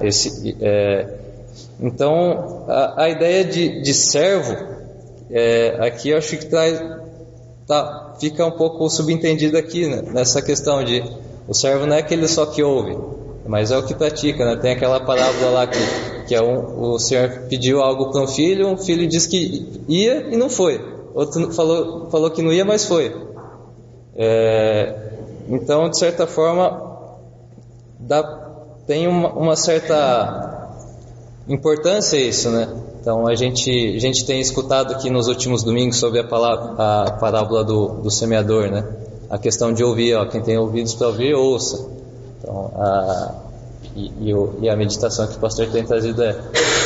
[0.02, 1.23] Esse, é,
[1.80, 4.56] então, a, a, ideia de, de servo,
[5.30, 6.80] é, aqui eu acho que traz,
[7.68, 10.04] tá, fica um pouco subentendida aqui, né?
[10.14, 11.04] nessa questão de
[11.48, 12.98] o servo não é aquele só que ouve,
[13.46, 14.56] mas é o que pratica, né?
[14.56, 15.80] Tem aquela parábola lá que,
[16.28, 20.30] que é um, o Senhor pediu algo para um filho, um filho disse que ia
[20.32, 20.80] e não foi.
[21.14, 23.14] Outro falou, falou que não ia, mas foi.
[24.16, 25.12] É,
[25.50, 27.10] então, de certa forma,
[28.00, 28.24] dá,
[28.88, 30.63] tem uma, uma, certa
[31.48, 32.68] importância isso, né?
[33.02, 37.12] Então, a gente, a gente tem escutado aqui nos últimos domingos sobre a, palavra, a
[37.12, 38.86] parábola do, do semeador, né?
[39.30, 41.86] A questão de ouvir, ó, quem tem ouvidos para ouvir, ouça.
[42.40, 43.36] Então, a,
[43.96, 46.36] e, e, e, a meditação que o pastor tem trazido é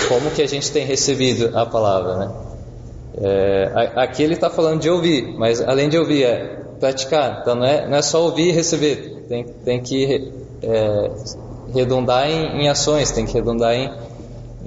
[0.09, 2.31] como que a gente tem recebido a palavra, né?
[3.19, 7.39] É, aqui ele está falando de ouvir, mas além de ouvir, é praticar.
[7.41, 11.11] Então não é, não é só ouvir e receber, tem, tem que é,
[11.73, 13.91] redundar em, em, ações, tem que redundar em,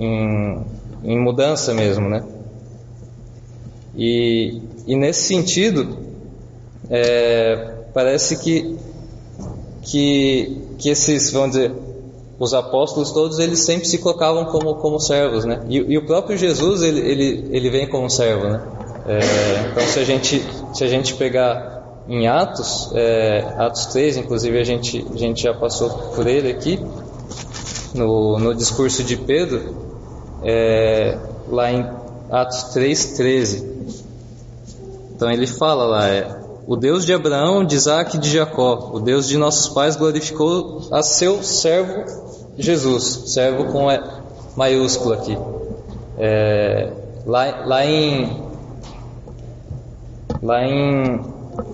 [0.01, 0.65] em,
[1.05, 2.25] em mudança mesmo, né?
[3.95, 5.99] E, e nesse sentido,
[6.89, 8.79] é, parece que,
[9.83, 11.73] que, que esses, vamos dizer,
[12.39, 15.61] os apóstolos todos, eles sempre se colocavam como, como servos, né?
[15.69, 18.63] E, e o próprio Jesus, ele, ele, ele vem como servo, né?
[19.07, 24.59] É, então, se a gente, se a gente pegar em Atos, é, Atos 3, inclusive
[24.59, 26.81] a gente, a gente já passou por ele aqui,
[27.95, 29.90] no, no discurso de Pedro,
[30.43, 31.87] é, lá em
[32.31, 33.71] Atos 3, 13.
[35.15, 39.01] Então ele fala lá, é, o Deus de Abraão, de Isaac e de Jacó, o
[39.01, 42.05] Deus de nossos pais glorificou a seu servo
[42.57, 44.23] Jesus, servo com e
[44.57, 45.37] maiúsculo aqui.
[46.19, 46.93] É,
[47.27, 48.51] lá, lá em
[50.43, 51.21] lá em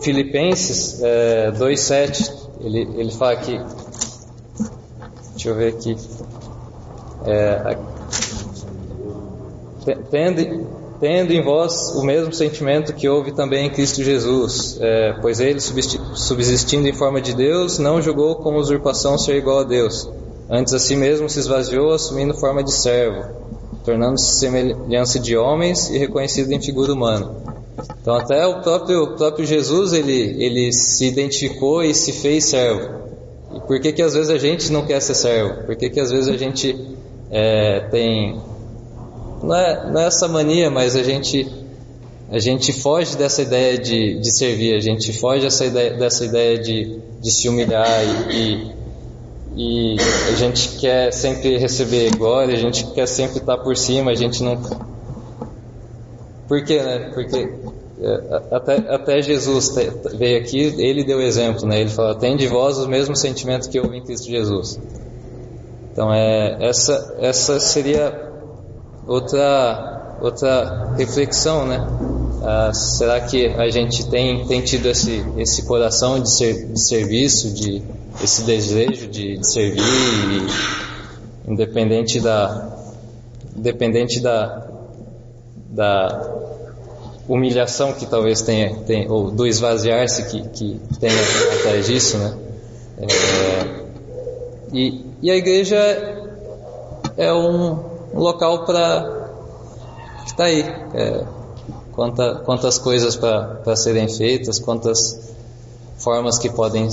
[0.00, 3.61] Filipenses é, 2,7, ele, ele fala aqui,
[5.33, 5.96] deixa eu ver aqui,
[7.24, 7.76] é,
[9.94, 10.66] tende,
[11.01, 15.61] tendo em vós o mesmo sentimento que houve também em Cristo Jesus, é, pois ele,
[15.61, 20.09] subsistindo em forma de Deus, não julgou como usurpação ser igual a Deus,
[20.51, 23.25] antes a si mesmo se esvaziou, assumindo forma de servo,
[23.85, 27.31] tornando-se semelhança de homens e reconhecido em figura humana.
[28.01, 33.07] Então até o próprio, o próprio Jesus ele, ele se identificou e se fez servo.
[33.55, 35.64] E por que que às vezes a gente não quer ser servo?
[35.64, 36.96] Por que que às vezes a gente
[37.31, 38.40] é, tem
[39.46, 41.46] não é, não é essa mania, mas a gente
[42.28, 46.59] a gente foge dessa ideia de, de servir, a gente foge dessa ideia, dessa ideia
[46.59, 47.88] de, de se humilhar
[48.32, 48.74] e,
[49.54, 49.96] e, e,
[50.32, 54.42] a gente quer sempre receber glória, a gente quer sempre estar por cima, a gente
[54.42, 54.61] não.
[56.48, 57.12] Por quê, né?
[57.14, 57.48] Porque
[58.00, 59.72] é, até, até Jesus
[60.14, 61.80] veio aqui, ele deu exemplo, né?
[61.80, 64.80] Ele falou: tem de vós o mesmo sentimento que houve em Cristo Jesus.
[65.92, 68.26] Então, é, essa, essa seria
[69.07, 71.87] outra, outra reflexão, né?
[72.42, 77.53] Ah, será que a gente tem, tem tido esse, esse coração de, ser, de serviço,
[77.55, 77.83] de,
[78.23, 82.77] esse desejo de, de servir, e, independente da,
[83.57, 84.66] independente da,
[85.71, 86.35] da
[87.29, 91.14] humilhação que talvez tenha, tenha ou do esvaziar-se que, que tenha
[91.59, 92.37] atrás disso, né?
[92.99, 93.87] É,
[94.73, 95.77] e, e a igreja
[97.16, 97.86] é um
[98.16, 99.31] um local para
[100.26, 100.62] está aí
[100.94, 101.24] é,
[101.92, 105.35] quanta, quantas coisas para serem feitas quantas
[105.98, 106.88] formas que podem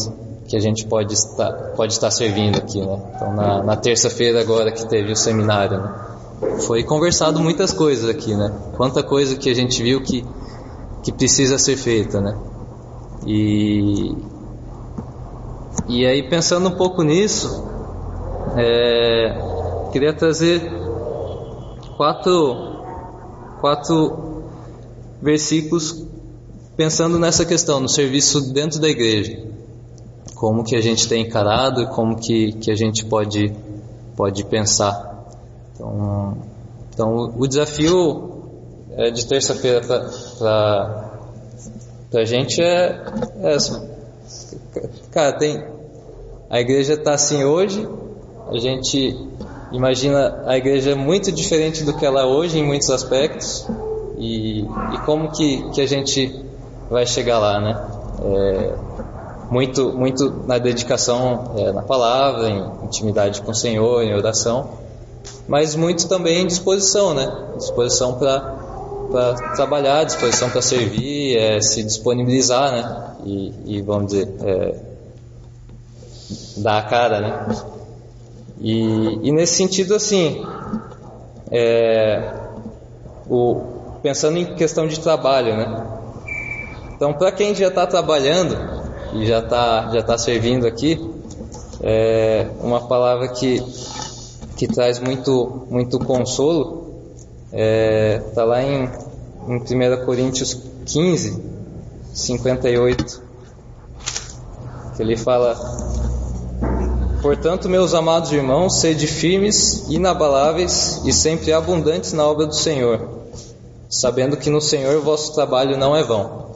[0.48, 3.00] que a gente pode estar pode estar servindo aqui né?
[3.16, 5.96] Então na, na terça-feira agora que teve o seminário né?
[6.68, 8.54] foi conversado muitas coisas aqui né?
[8.76, 10.26] Quanta coisa que a gente viu que
[11.02, 12.38] que precisa ser feita né?
[13.26, 14.16] E
[15.88, 17.64] e aí pensando um pouco nisso
[18.58, 19.38] é,
[19.92, 20.83] queria trazer
[21.96, 22.84] quatro,
[23.60, 24.44] quatro
[25.22, 26.06] versículos
[26.76, 29.44] pensando nessa questão, no serviço dentro da igreja.
[30.36, 33.54] Como que a gente tem encarado e como que, que a gente pode,
[34.16, 35.26] pode pensar.
[35.74, 36.38] Então,
[36.94, 38.34] então o desafio
[38.92, 41.12] é de terça-feira para
[42.14, 43.02] a gente é,
[43.42, 43.58] é.
[45.12, 45.64] Cara, tem,
[46.50, 47.88] a igreja está assim hoje,
[48.50, 49.18] a gente
[49.74, 53.68] imagina a igreja muito diferente do que ela é hoje em muitos aspectos
[54.18, 56.46] e, e como que, que a gente
[56.90, 57.88] vai chegar lá, né?
[58.24, 58.74] É,
[59.50, 64.70] muito, muito na dedicação é, na palavra, em intimidade com o Senhor, em oração,
[65.48, 67.32] mas muito também em disposição, né?
[67.58, 68.62] Disposição para
[69.12, 73.16] para trabalhar, disposição para servir, é, se disponibilizar, né?
[73.24, 74.76] E, e vamos dizer, é,
[76.58, 77.73] dar a cara, né?
[78.60, 80.46] E, e nesse sentido, assim,
[81.52, 82.34] é,
[83.30, 83.62] o,
[84.02, 85.88] pensando em questão de trabalho, né?
[86.96, 88.56] Então, para quem já está trabalhando
[89.14, 91.00] e já está já tá servindo aqui,
[91.82, 93.62] é uma palavra que,
[94.56, 96.84] que traz muito, muito consolo
[97.54, 98.90] está é, tá lá em,
[99.48, 101.44] em 1 Coríntios 15,
[102.14, 103.22] 58,
[104.96, 105.56] que ele fala
[107.24, 113.00] Portanto, meus amados irmãos, sede firmes, inabaláveis e sempre abundantes na obra do Senhor,
[113.90, 116.48] sabendo que no Senhor vosso trabalho não é vão.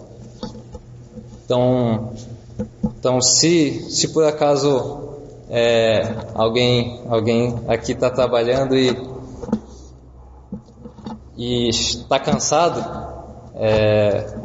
[1.46, 2.12] Então,
[2.84, 5.16] então se, se por acaso
[5.50, 8.92] é, alguém, alguém aqui está trabalhando e
[11.38, 12.84] e está cansado,
[13.56, 14.36] é,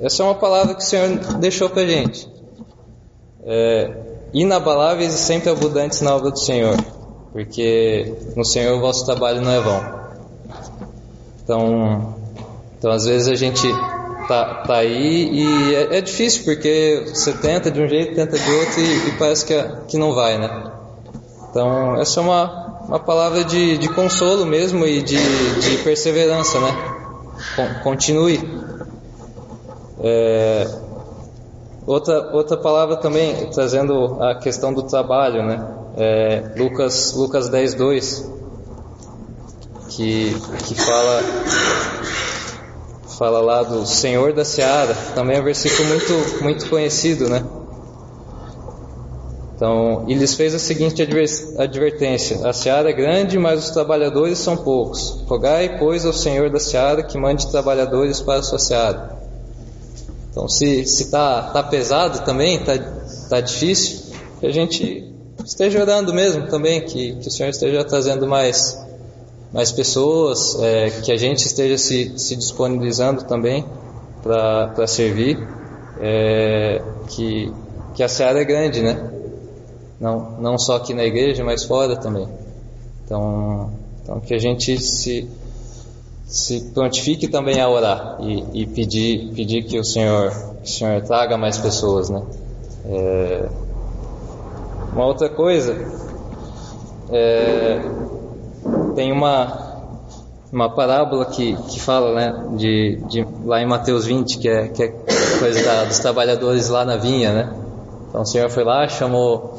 [0.00, 2.26] essa é uma palavra que o Senhor deixou para gente.
[3.44, 4.05] É,
[4.36, 6.76] inabaláveis e sempre abundantes na obra do Senhor,
[7.32, 9.96] porque no Senhor o vosso trabalho não é vão.
[11.42, 12.14] Então,
[12.78, 13.66] Então às vezes a gente
[14.28, 18.50] tá, tá aí e é, é difícil porque você tenta de um jeito, tenta de
[18.50, 19.54] outro e, e parece que,
[19.88, 20.70] que não vai, né?
[21.48, 25.16] Então essa é uma, uma palavra de, de consolo mesmo e de,
[25.60, 26.76] de perseverança, né?
[27.82, 28.38] Continue.
[30.02, 30.85] É,
[31.86, 35.66] outra, outra palavra também, trazendo a questão do trabalho, né?
[35.96, 38.32] É, Lucas, Lucas 10, 2,
[39.90, 41.22] que, que fala
[43.16, 47.42] fala lá do Senhor da Seara, também é um versículo muito, muito conhecido, né?
[49.54, 54.54] Então, e lhes fez a seguinte advertência: A seara é grande, mas os trabalhadores são
[54.54, 55.24] poucos.
[55.26, 59.25] Rogai, pois, ao Senhor da seara que mande trabalhadores para a sua seara.
[60.36, 62.78] Então, se está tá pesado também, está
[63.30, 65.10] tá difícil, que a gente
[65.42, 68.84] esteja orando mesmo também, que, que o Senhor esteja trazendo mais
[69.50, 73.64] mais pessoas, é, que a gente esteja se, se disponibilizando também
[74.22, 75.38] para servir,
[76.02, 77.50] é, que,
[77.94, 79.10] que a seara é grande, né?
[79.98, 82.28] Não, não só aqui na igreja, mas fora também.
[83.06, 83.72] Então,
[84.02, 85.26] então que a gente se,
[86.26, 90.30] se prontifique também a orar e, e pedir, pedir que o Senhor,
[90.62, 92.22] que o Senhor traga mais pessoas, né?
[92.84, 93.48] É,
[94.92, 95.76] uma outra coisa,
[97.10, 97.80] é,
[98.96, 99.92] tem uma,
[100.52, 104.82] uma parábola que, que fala né, de, de, lá em Mateus 20, que é, que
[104.82, 104.88] é
[105.38, 107.54] coisa da, dos trabalhadores lá na vinha, né?
[108.08, 109.54] Então o Senhor foi lá, chamou,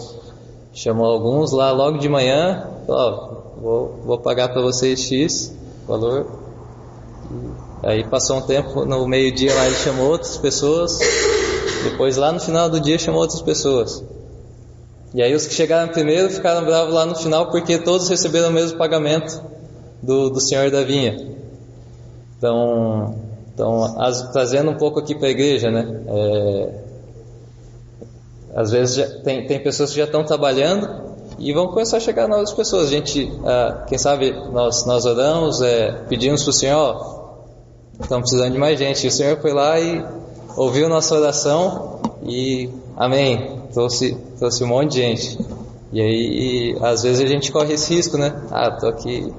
[0.74, 5.56] chamou alguns lá logo de manhã, falou, vou, vou pagar para vocês X
[5.88, 6.47] valor.
[7.84, 10.98] Aí passou um tempo, no meio-dia lá ele chamou outras pessoas,
[11.84, 14.04] depois lá no final do dia chamou outras pessoas.
[15.14, 18.52] E aí os que chegaram primeiro ficaram bravos lá no final porque todos receberam o
[18.52, 19.42] mesmo pagamento
[20.02, 21.38] do, do senhor da vinha.
[22.38, 23.16] Então,
[23.54, 26.02] então as, trazendo um pouco aqui para a igreja, né?
[26.08, 26.70] É,
[28.56, 31.08] às vezes já, tem, tem pessoas que já estão trabalhando
[31.40, 32.88] e vão começar a chegar novas pessoas.
[32.88, 37.17] A gente, ah, quem sabe, nós, nós oramos, é, pedimos para o Senhor,
[38.00, 39.04] estamos precisando de mais gente.
[39.04, 40.04] E o Senhor foi lá e
[40.56, 45.40] ouviu nossa oração e amém, trouxe, trouxe um monte de gente.
[45.92, 48.34] E aí, às vezes a gente corre esse risco, né?
[48.52, 49.32] Ah, tô aqui,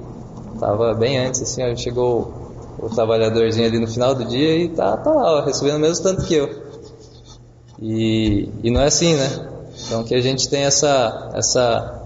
[0.59, 2.33] tava bem antes, assim, ó, chegou
[2.79, 6.03] o trabalhadorzinho ali no final do dia e tá, tá lá, ó, recebendo o mesmo
[6.03, 6.69] tanto que eu.
[7.81, 9.47] E, e não é assim, né?
[9.85, 12.03] Então que a gente tem essa, essa,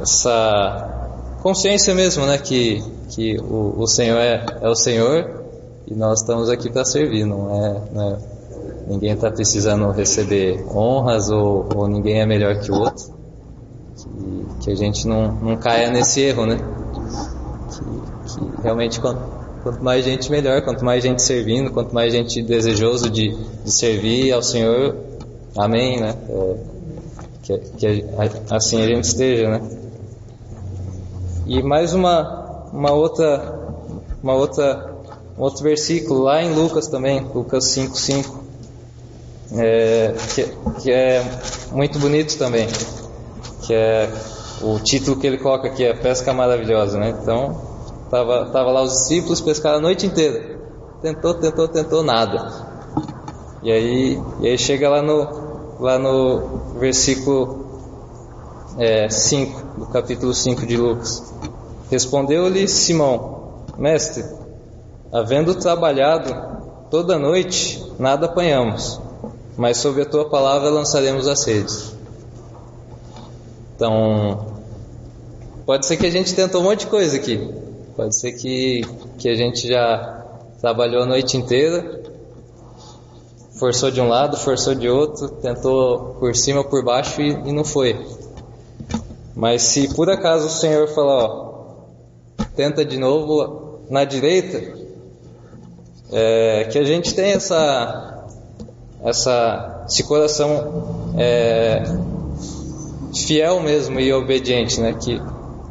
[0.00, 2.38] essa consciência mesmo, né?
[2.38, 5.41] Que, que o, o Senhor é, é o Senhor
[5.92, 8.18] e nós estamos aqui para servir, não é, não é
[8.86, 13.12] ninguém está precisando receber honras ou, ou, ninguém é melhor que o outro.
[13.96, 16.58] Que, que a gente não, não caia nesse erro, né?
[17.72, 19.20] Que, que realmente quanto,
[19.62, 24.32] quanto, mais gente melhor, quanto mais gente servindo, quanto mais gente desejoso de, de servir
[24.32, 24.96] ao Senhor,
[25.56, 26.14] amém, né?
[26.28, 26.56] É,
[27.42, 28.04] que, que
[28.50, 29.60] assim a gente esteja, né?
[31.46, 33.58] E mais uma, uma outra,
[34.22, 34.91] uma outra,
[35.38, 38.42] um outro versículo lá em Lucas também, Lucas 5:5
[39.54, 40.44] é, que,
[40.80, 41.22] que, é
[41.72, 42.66] muito bonito também,
[43.62, 44.10] que é
[44.62, 47.10] o título que ele coloca aqui é Pesca Maravilhosa, né?
[47.10, 47.60] Então,
[48.10, 50.58] tava, tava lá os discípulos pescaram a noite inteira,
[51.02, 52.50] tentou, tentou, tentou, nada.
[53.62, 57.66] E aí, e aí chega lá no, lá no versículo
[59.10, 61.34] 5, é, do capítulo 5 de Lucas.
[61.90, 64.24] Respondeu-lhe Simão, mestre,
[65.12, 69.00] havendo trabalhado toda noite, nada apanhamos
[69.56, 71.94] mas sobre a tua palavra lançaremos as redes.
[73.76, 74.46] Então,
[75.66, 77.38] pode ser que a gente tentou um monte de coisa aqui.
[77.96, 78.82] Pode ser que,
[79.18, 80.24] que a gente já
[80.60, 82.02] trabalhou a noite inteira,
[83.58, 87.64] forçou de um lado, forçou de outro, tentou por cima, por baixo e, e não
[87.64, 87.98] foi.
[89.34, 91.52] Mas se por acaso o Senhor falar, ó,
[92.56, 94.81] tenta de novo na direita,
[96.12, 98.12] é, que a gente tem essa
[99.04, 101.82] essa, esse coração é,
[103.14, 104.94] fiel mesmo e obediente, né?
[104.94, 105.20] Que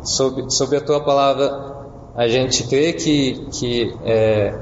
[0.03, 1.71] sobre, sobre a tua palavra
[2.15, 4.53] a gente crê que, que é,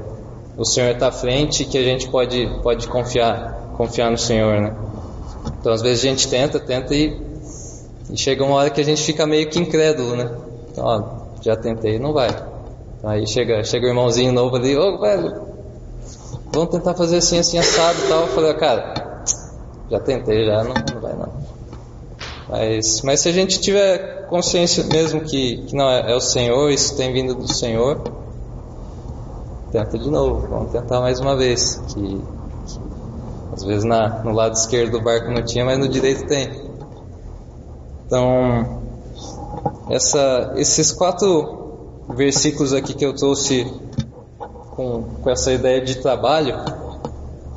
[0.56, 4.60] o Senhor está à frente e que a gente pode, pode confiar, confiar no Senhor,
[4.60, 4.76] né?
[5.58, 7.20] Então às vezes a gente tenta, tenta e,
[8.10, 10.30] e chega uma hora que a gente fica meio que incrédulo, né?
[10.70, 11.02] Então, ó,
[11.42, 12.28] já tentei, não vai.
[13.02, 15.49] Aí chega, chega o irmãozinho novo ali, ô oh, velho,
[16.52, 18.20] vamos tentar fazer assim, assim, assado e tal.
[18.22, 19.22] Eu falei, cara,
[19.90, 21.28] já tentei, já não, não vai não.
[22.48, 26.70] Mas, mas se a gente tiver consciência mesmo que, que não é, é, o Senhor,
[26.70, 28.02] isso tem vindo do Senhor,
[29.70, 31.80] tenta de novo, vamos tentar mais uma vez.
[31.88, 32.00] Que,
[32.66, 32.80] que
[33.54, 36.50] às vezes na, no lado esquerdo do barco não tinha, mas no direito tem.
[38.06, 38.82] Então,
[39.88, 43.64] essa, esses quatro versículos aqui que eu trouxe
[44.80, 46.56] com, com essa ideia de trabalho,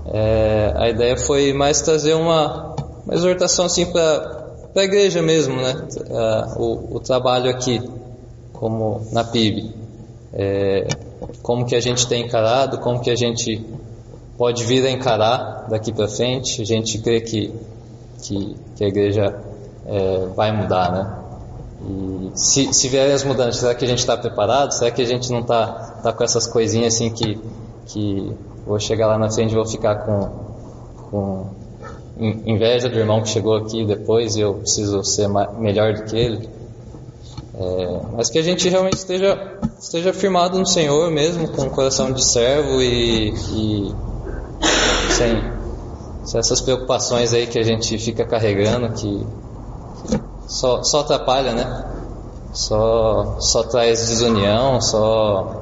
[0.08, 5.88] é, a ideia foi mais trazer uma, uma exortação assim para a igreja mesmo, né?
[6.58, 7.82] o, o, trabalho aqui,
[8.52, 9.74] como na PIB.
[10.34, 10.86] É,
[11.42, 13.66] como que a gente tem encarado, como que a gente
[14.38, 16.62] pode vir a encarar daqui para frente.
[16.62, 17.54] A gente crê que,
[18.22, 19.40] que, que a igreja
[19.86, 21.23] é, vai mudar, né?
[21.86, 24.72] E se, se vierem as mudanças, será que a gente está preparado?
[24.72, 25.68] Será que a gente não está
[26.02, 27.40] tá com essas coisinhas assim que,
[27.88, 28.34] que
[28.66, 30.30] vou chegar lá na frente e vou ficar com,
[31.10, 31.50] com
[32.18, 35.28] inveja do irmão que chegou aqui depois e eu preciso ser
[35.60, 36.50] melhor do que ele?
[37.56, 42.12] É, mas que a gente realmente esteja, esteja firmado no Senhor mesmo, com o coração
[42.12, 43.96] de servo e, e
[45.12, 45.36] sem,
[46.24, 49.24] sem essas preocupações aí que a gente fica carregando, que
[50.48, 51.86] só, só atrapalha, né?
[52.54, 55.62] Só, só traz desunião, só,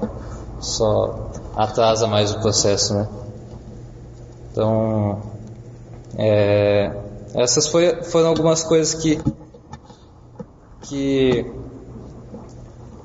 [0.60, 3.08] só atrasa mais o processo, né?
[4.52, 5.22] Então,
[6.18, 6.92] é,
[7.34, 9.18] essas foi, foram algumas coisas que,
[10.82, 11.46] que,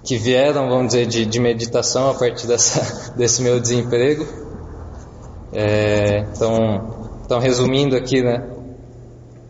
[0.02, 4.26] que vieram, vamos dizer, de, de meditação a partir dessa, desse meu desemprego.
[5.52, 8.48] É, então, então, resumindo aqui, né?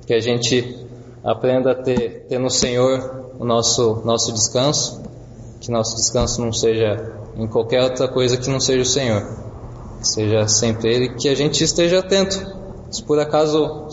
[0.07, 0.86] Que a gente
[1.27, 5.03] aprenda a ter, ter no Senhor o nosso, nosso descanso,
[5.61, 9.23] que nosso descanso não seja em qualquer outra coisa que não seja o Senhor,
[10.01, 12.55] que seja sempre Ele, que a gente esteja atento.
[12.93, 13.89] Se por acaso,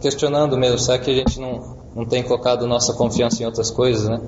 [0.00, 4.08] questionando mesmo, será que a gente não, não tem colocado nossa confiança em outras coisas,
[4.08, 4.20] né?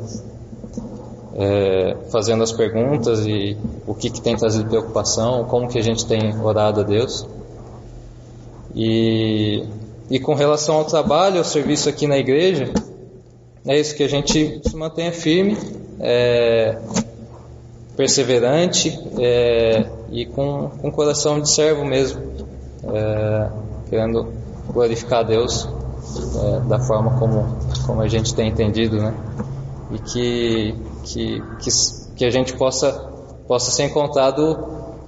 [1.36, 3.56] É, fazendo as perguntas e
[3.86, 7.26] o que, que tem trazido preocupação, como que a gente tem orado a Deus.
[8.74, 9.64] E
[10.10, 12.72] e com relação ao trabalho, ao serviço aqui na igreja,
[13.66, 15.56] é isso que a gente se mantenha firme,
[16.00, 16.78] é,
[17.96, 22.22] perseverante é, e com, com coração de servo mesmo,
[22.92, 23.48] é,
[23.88, 24.32] querendo
[24.70, 25.68] glorificar a Deus
[26.36, 29.14] é, da forma como, como a gente tem entendido, né?
[29.92, 30.74] E que,
[31.04, 31.70] que, que,
[32.16, 32.92] que a gente possa,
[33.46, 34.58] possa ser encontrado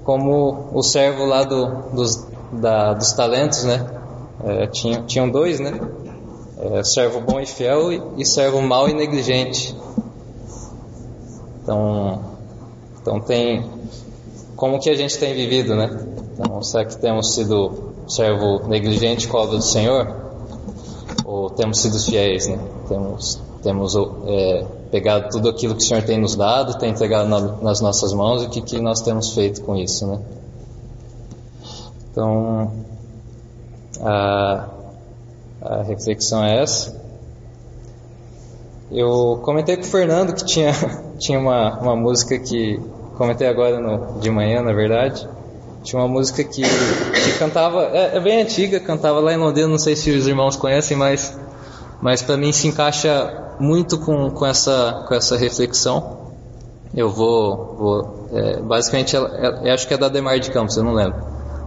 [0.05, 3.85] como o servo lá do, dos, da, dos talentos, né?
[4.47, 5.81] É, tinha, tinham dois, né?
[6.59, 9.77] É, servo bom e fiel e, e servo mau e negligente.
[11.63, 12.21] Então,
[13.03, 13.69] então tem
[14.55, 15.91] como que a gente tem vivido, né?
[16.39, 20.15] Então, será que temos sido servo negligente com a obra do Senhor?
[21.25, 22.57] Ou temos sido fiéis, né?
[22.89, 27.41] Temos, temos é, pegado tudo aquilo que o Senhor tem nos dado, tem entregado na,
[27.41, 30.21] nas nossas mãos e o que, que nós temos feito com isso, né?
[32.13, 32.71] Então,
[34.03, 34.69] a,
[35.63, 37.05] a reflexão é essa.
[38.91, 40.73] Eu comentei com o Fernando que tinha,
[41.19, 42.81] tinha uma, uma música que.
[43.17, 45.27] Comentei agora no, de manhã, na verdade.
[45.83, 47.85] Tinha uma música que, que cantava.
[47.85, 51.39] É, é, bem antiga, cantava lá em Londrina, não sei se os irmãos conhecem, mas,
[52.01, 56.35] mas para mim se encaixa muito com, com, essa, com essa reflexão.
[56.95, 57.77] Eu vou.
[57.77, 59.29] vou é, basicamente, ela,
[59.65, 61.19] é, acho que é da Demar de Campos, eu não lembro.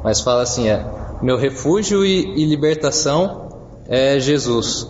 [0.03, 0.85] Mas fala assim: é.
[1.21, 3.49] Meu refúgio e, e libertação
[3.87, 4.87] é Jesus.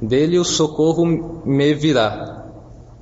[0.00, 1.04] Dele o socorro
[1.44, 2.46] me virá.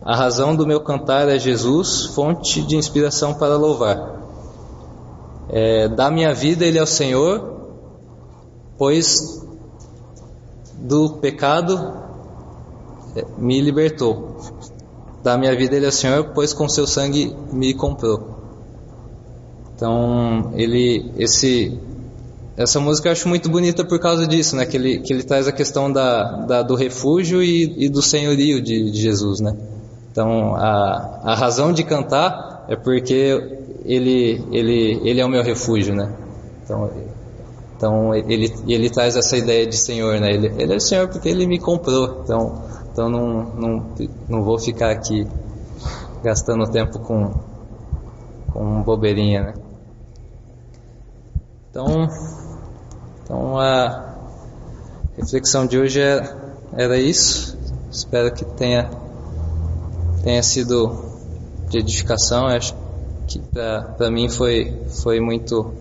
[0.03, 4.17] A razão do meu cantar é Jesus, fonte de inspiração para louvar.
[5.49, 7.61] É, da minha vida Ele é o Senhor,
[8.77, 9.47] pois
[10.75, 11.93] do pecado
[13.15, 14.37] é, me libertou.
[15.23, 18.37] Da minha vida Ele é o Senhor, pois com seu sangue me comprou.
[19.77, 21.79] Então, ele, esse
[22.57, 24.65] essa música eu acho muito bonita por causa disso, né?
[24.65, 28.63] Que ele, que ele traz a questão da, da do refúgio e, e do senhorio
[28.63, 29.55] de, de, Jesus, né?
[30.11, 35.95] Então, a, a razão de cantar é porque ele, ele, ele é o meu refúgio,
[35.95, 36.11] né?
[36.65, 36.91] Então,
[37.77, 40.33] então ele, ele traz essa ideia de Senhor, né?
[40.33, 42.23] Ele, ele é o Senhor porque ele me comprou.
[42.25, 43.87] Então, então não, não,
[44.27, 45.27] não vou ficar aqui
[46.25, 47.35] gastando tempo com,
[48.51, 49.55] com bobeirinha, né?
[51.69, 52.09] Então,
[53.27, 54.15] então a
[55.19, 56.25] reflexão de hoje era,
[56.77, 57.59] é, era isso.
[57.91, 58.89] Espero que tenha,
[60.23, 61.05] tenha sido
[61.69, 62.49] de edificação.
[62.49, 62.77] Eu acho
[63.27, 65.75] que para mim foi, foi muito,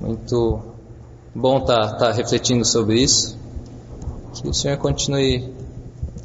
[0.00, 0.62] muito
[1.34, 3.36] bom estar tá, tá refletindo sobre isso.
[4.32, 5.52] Que o Senhor continue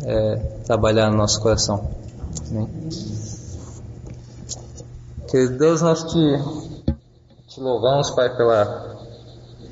[0.05, 0.35] é,
[0.65, 1.89] trabalhar no nosso coração.
[2.49, 2.69] Amém.
[5.29, 6.93] Querido Deus, nós te,
[7.49, 8.98] te louvamos, Pai, pela,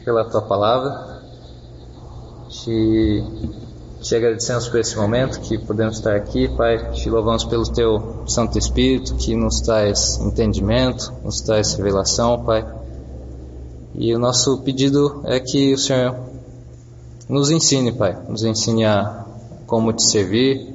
[0.08, 1.20] pela tua palavra.
[2.48, 3.24] Te,
[4.02, 6.92] te agradecemos por esse momento que podemos estar aqui, Pai.
[6.94, 12.66] Te louvamos pelo teu Santo Espírito que nos traz entendimento, nos traz revelação, Pai.
[13.96, 16.16] E o nosso pedido é que o Senhor
[17.28, 19.26] nos ensine, Pai, nos ensine a
[19.66, 20.74] como te servir,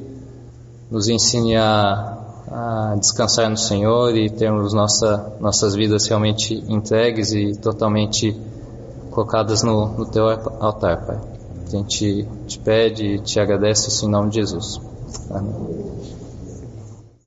[0.90, 2.18] nos ensine a
[2.54, 8.36] a descansar no Senhor e termos nossa, nossas vidas realmente entregues e totalmente
[9.12, 11.20] colocadas no, no teu altar, Pai.
[11.66, 14.80] A gente te pede e te agradece em nome de Jesus.
[15.30, 15.91] Amém.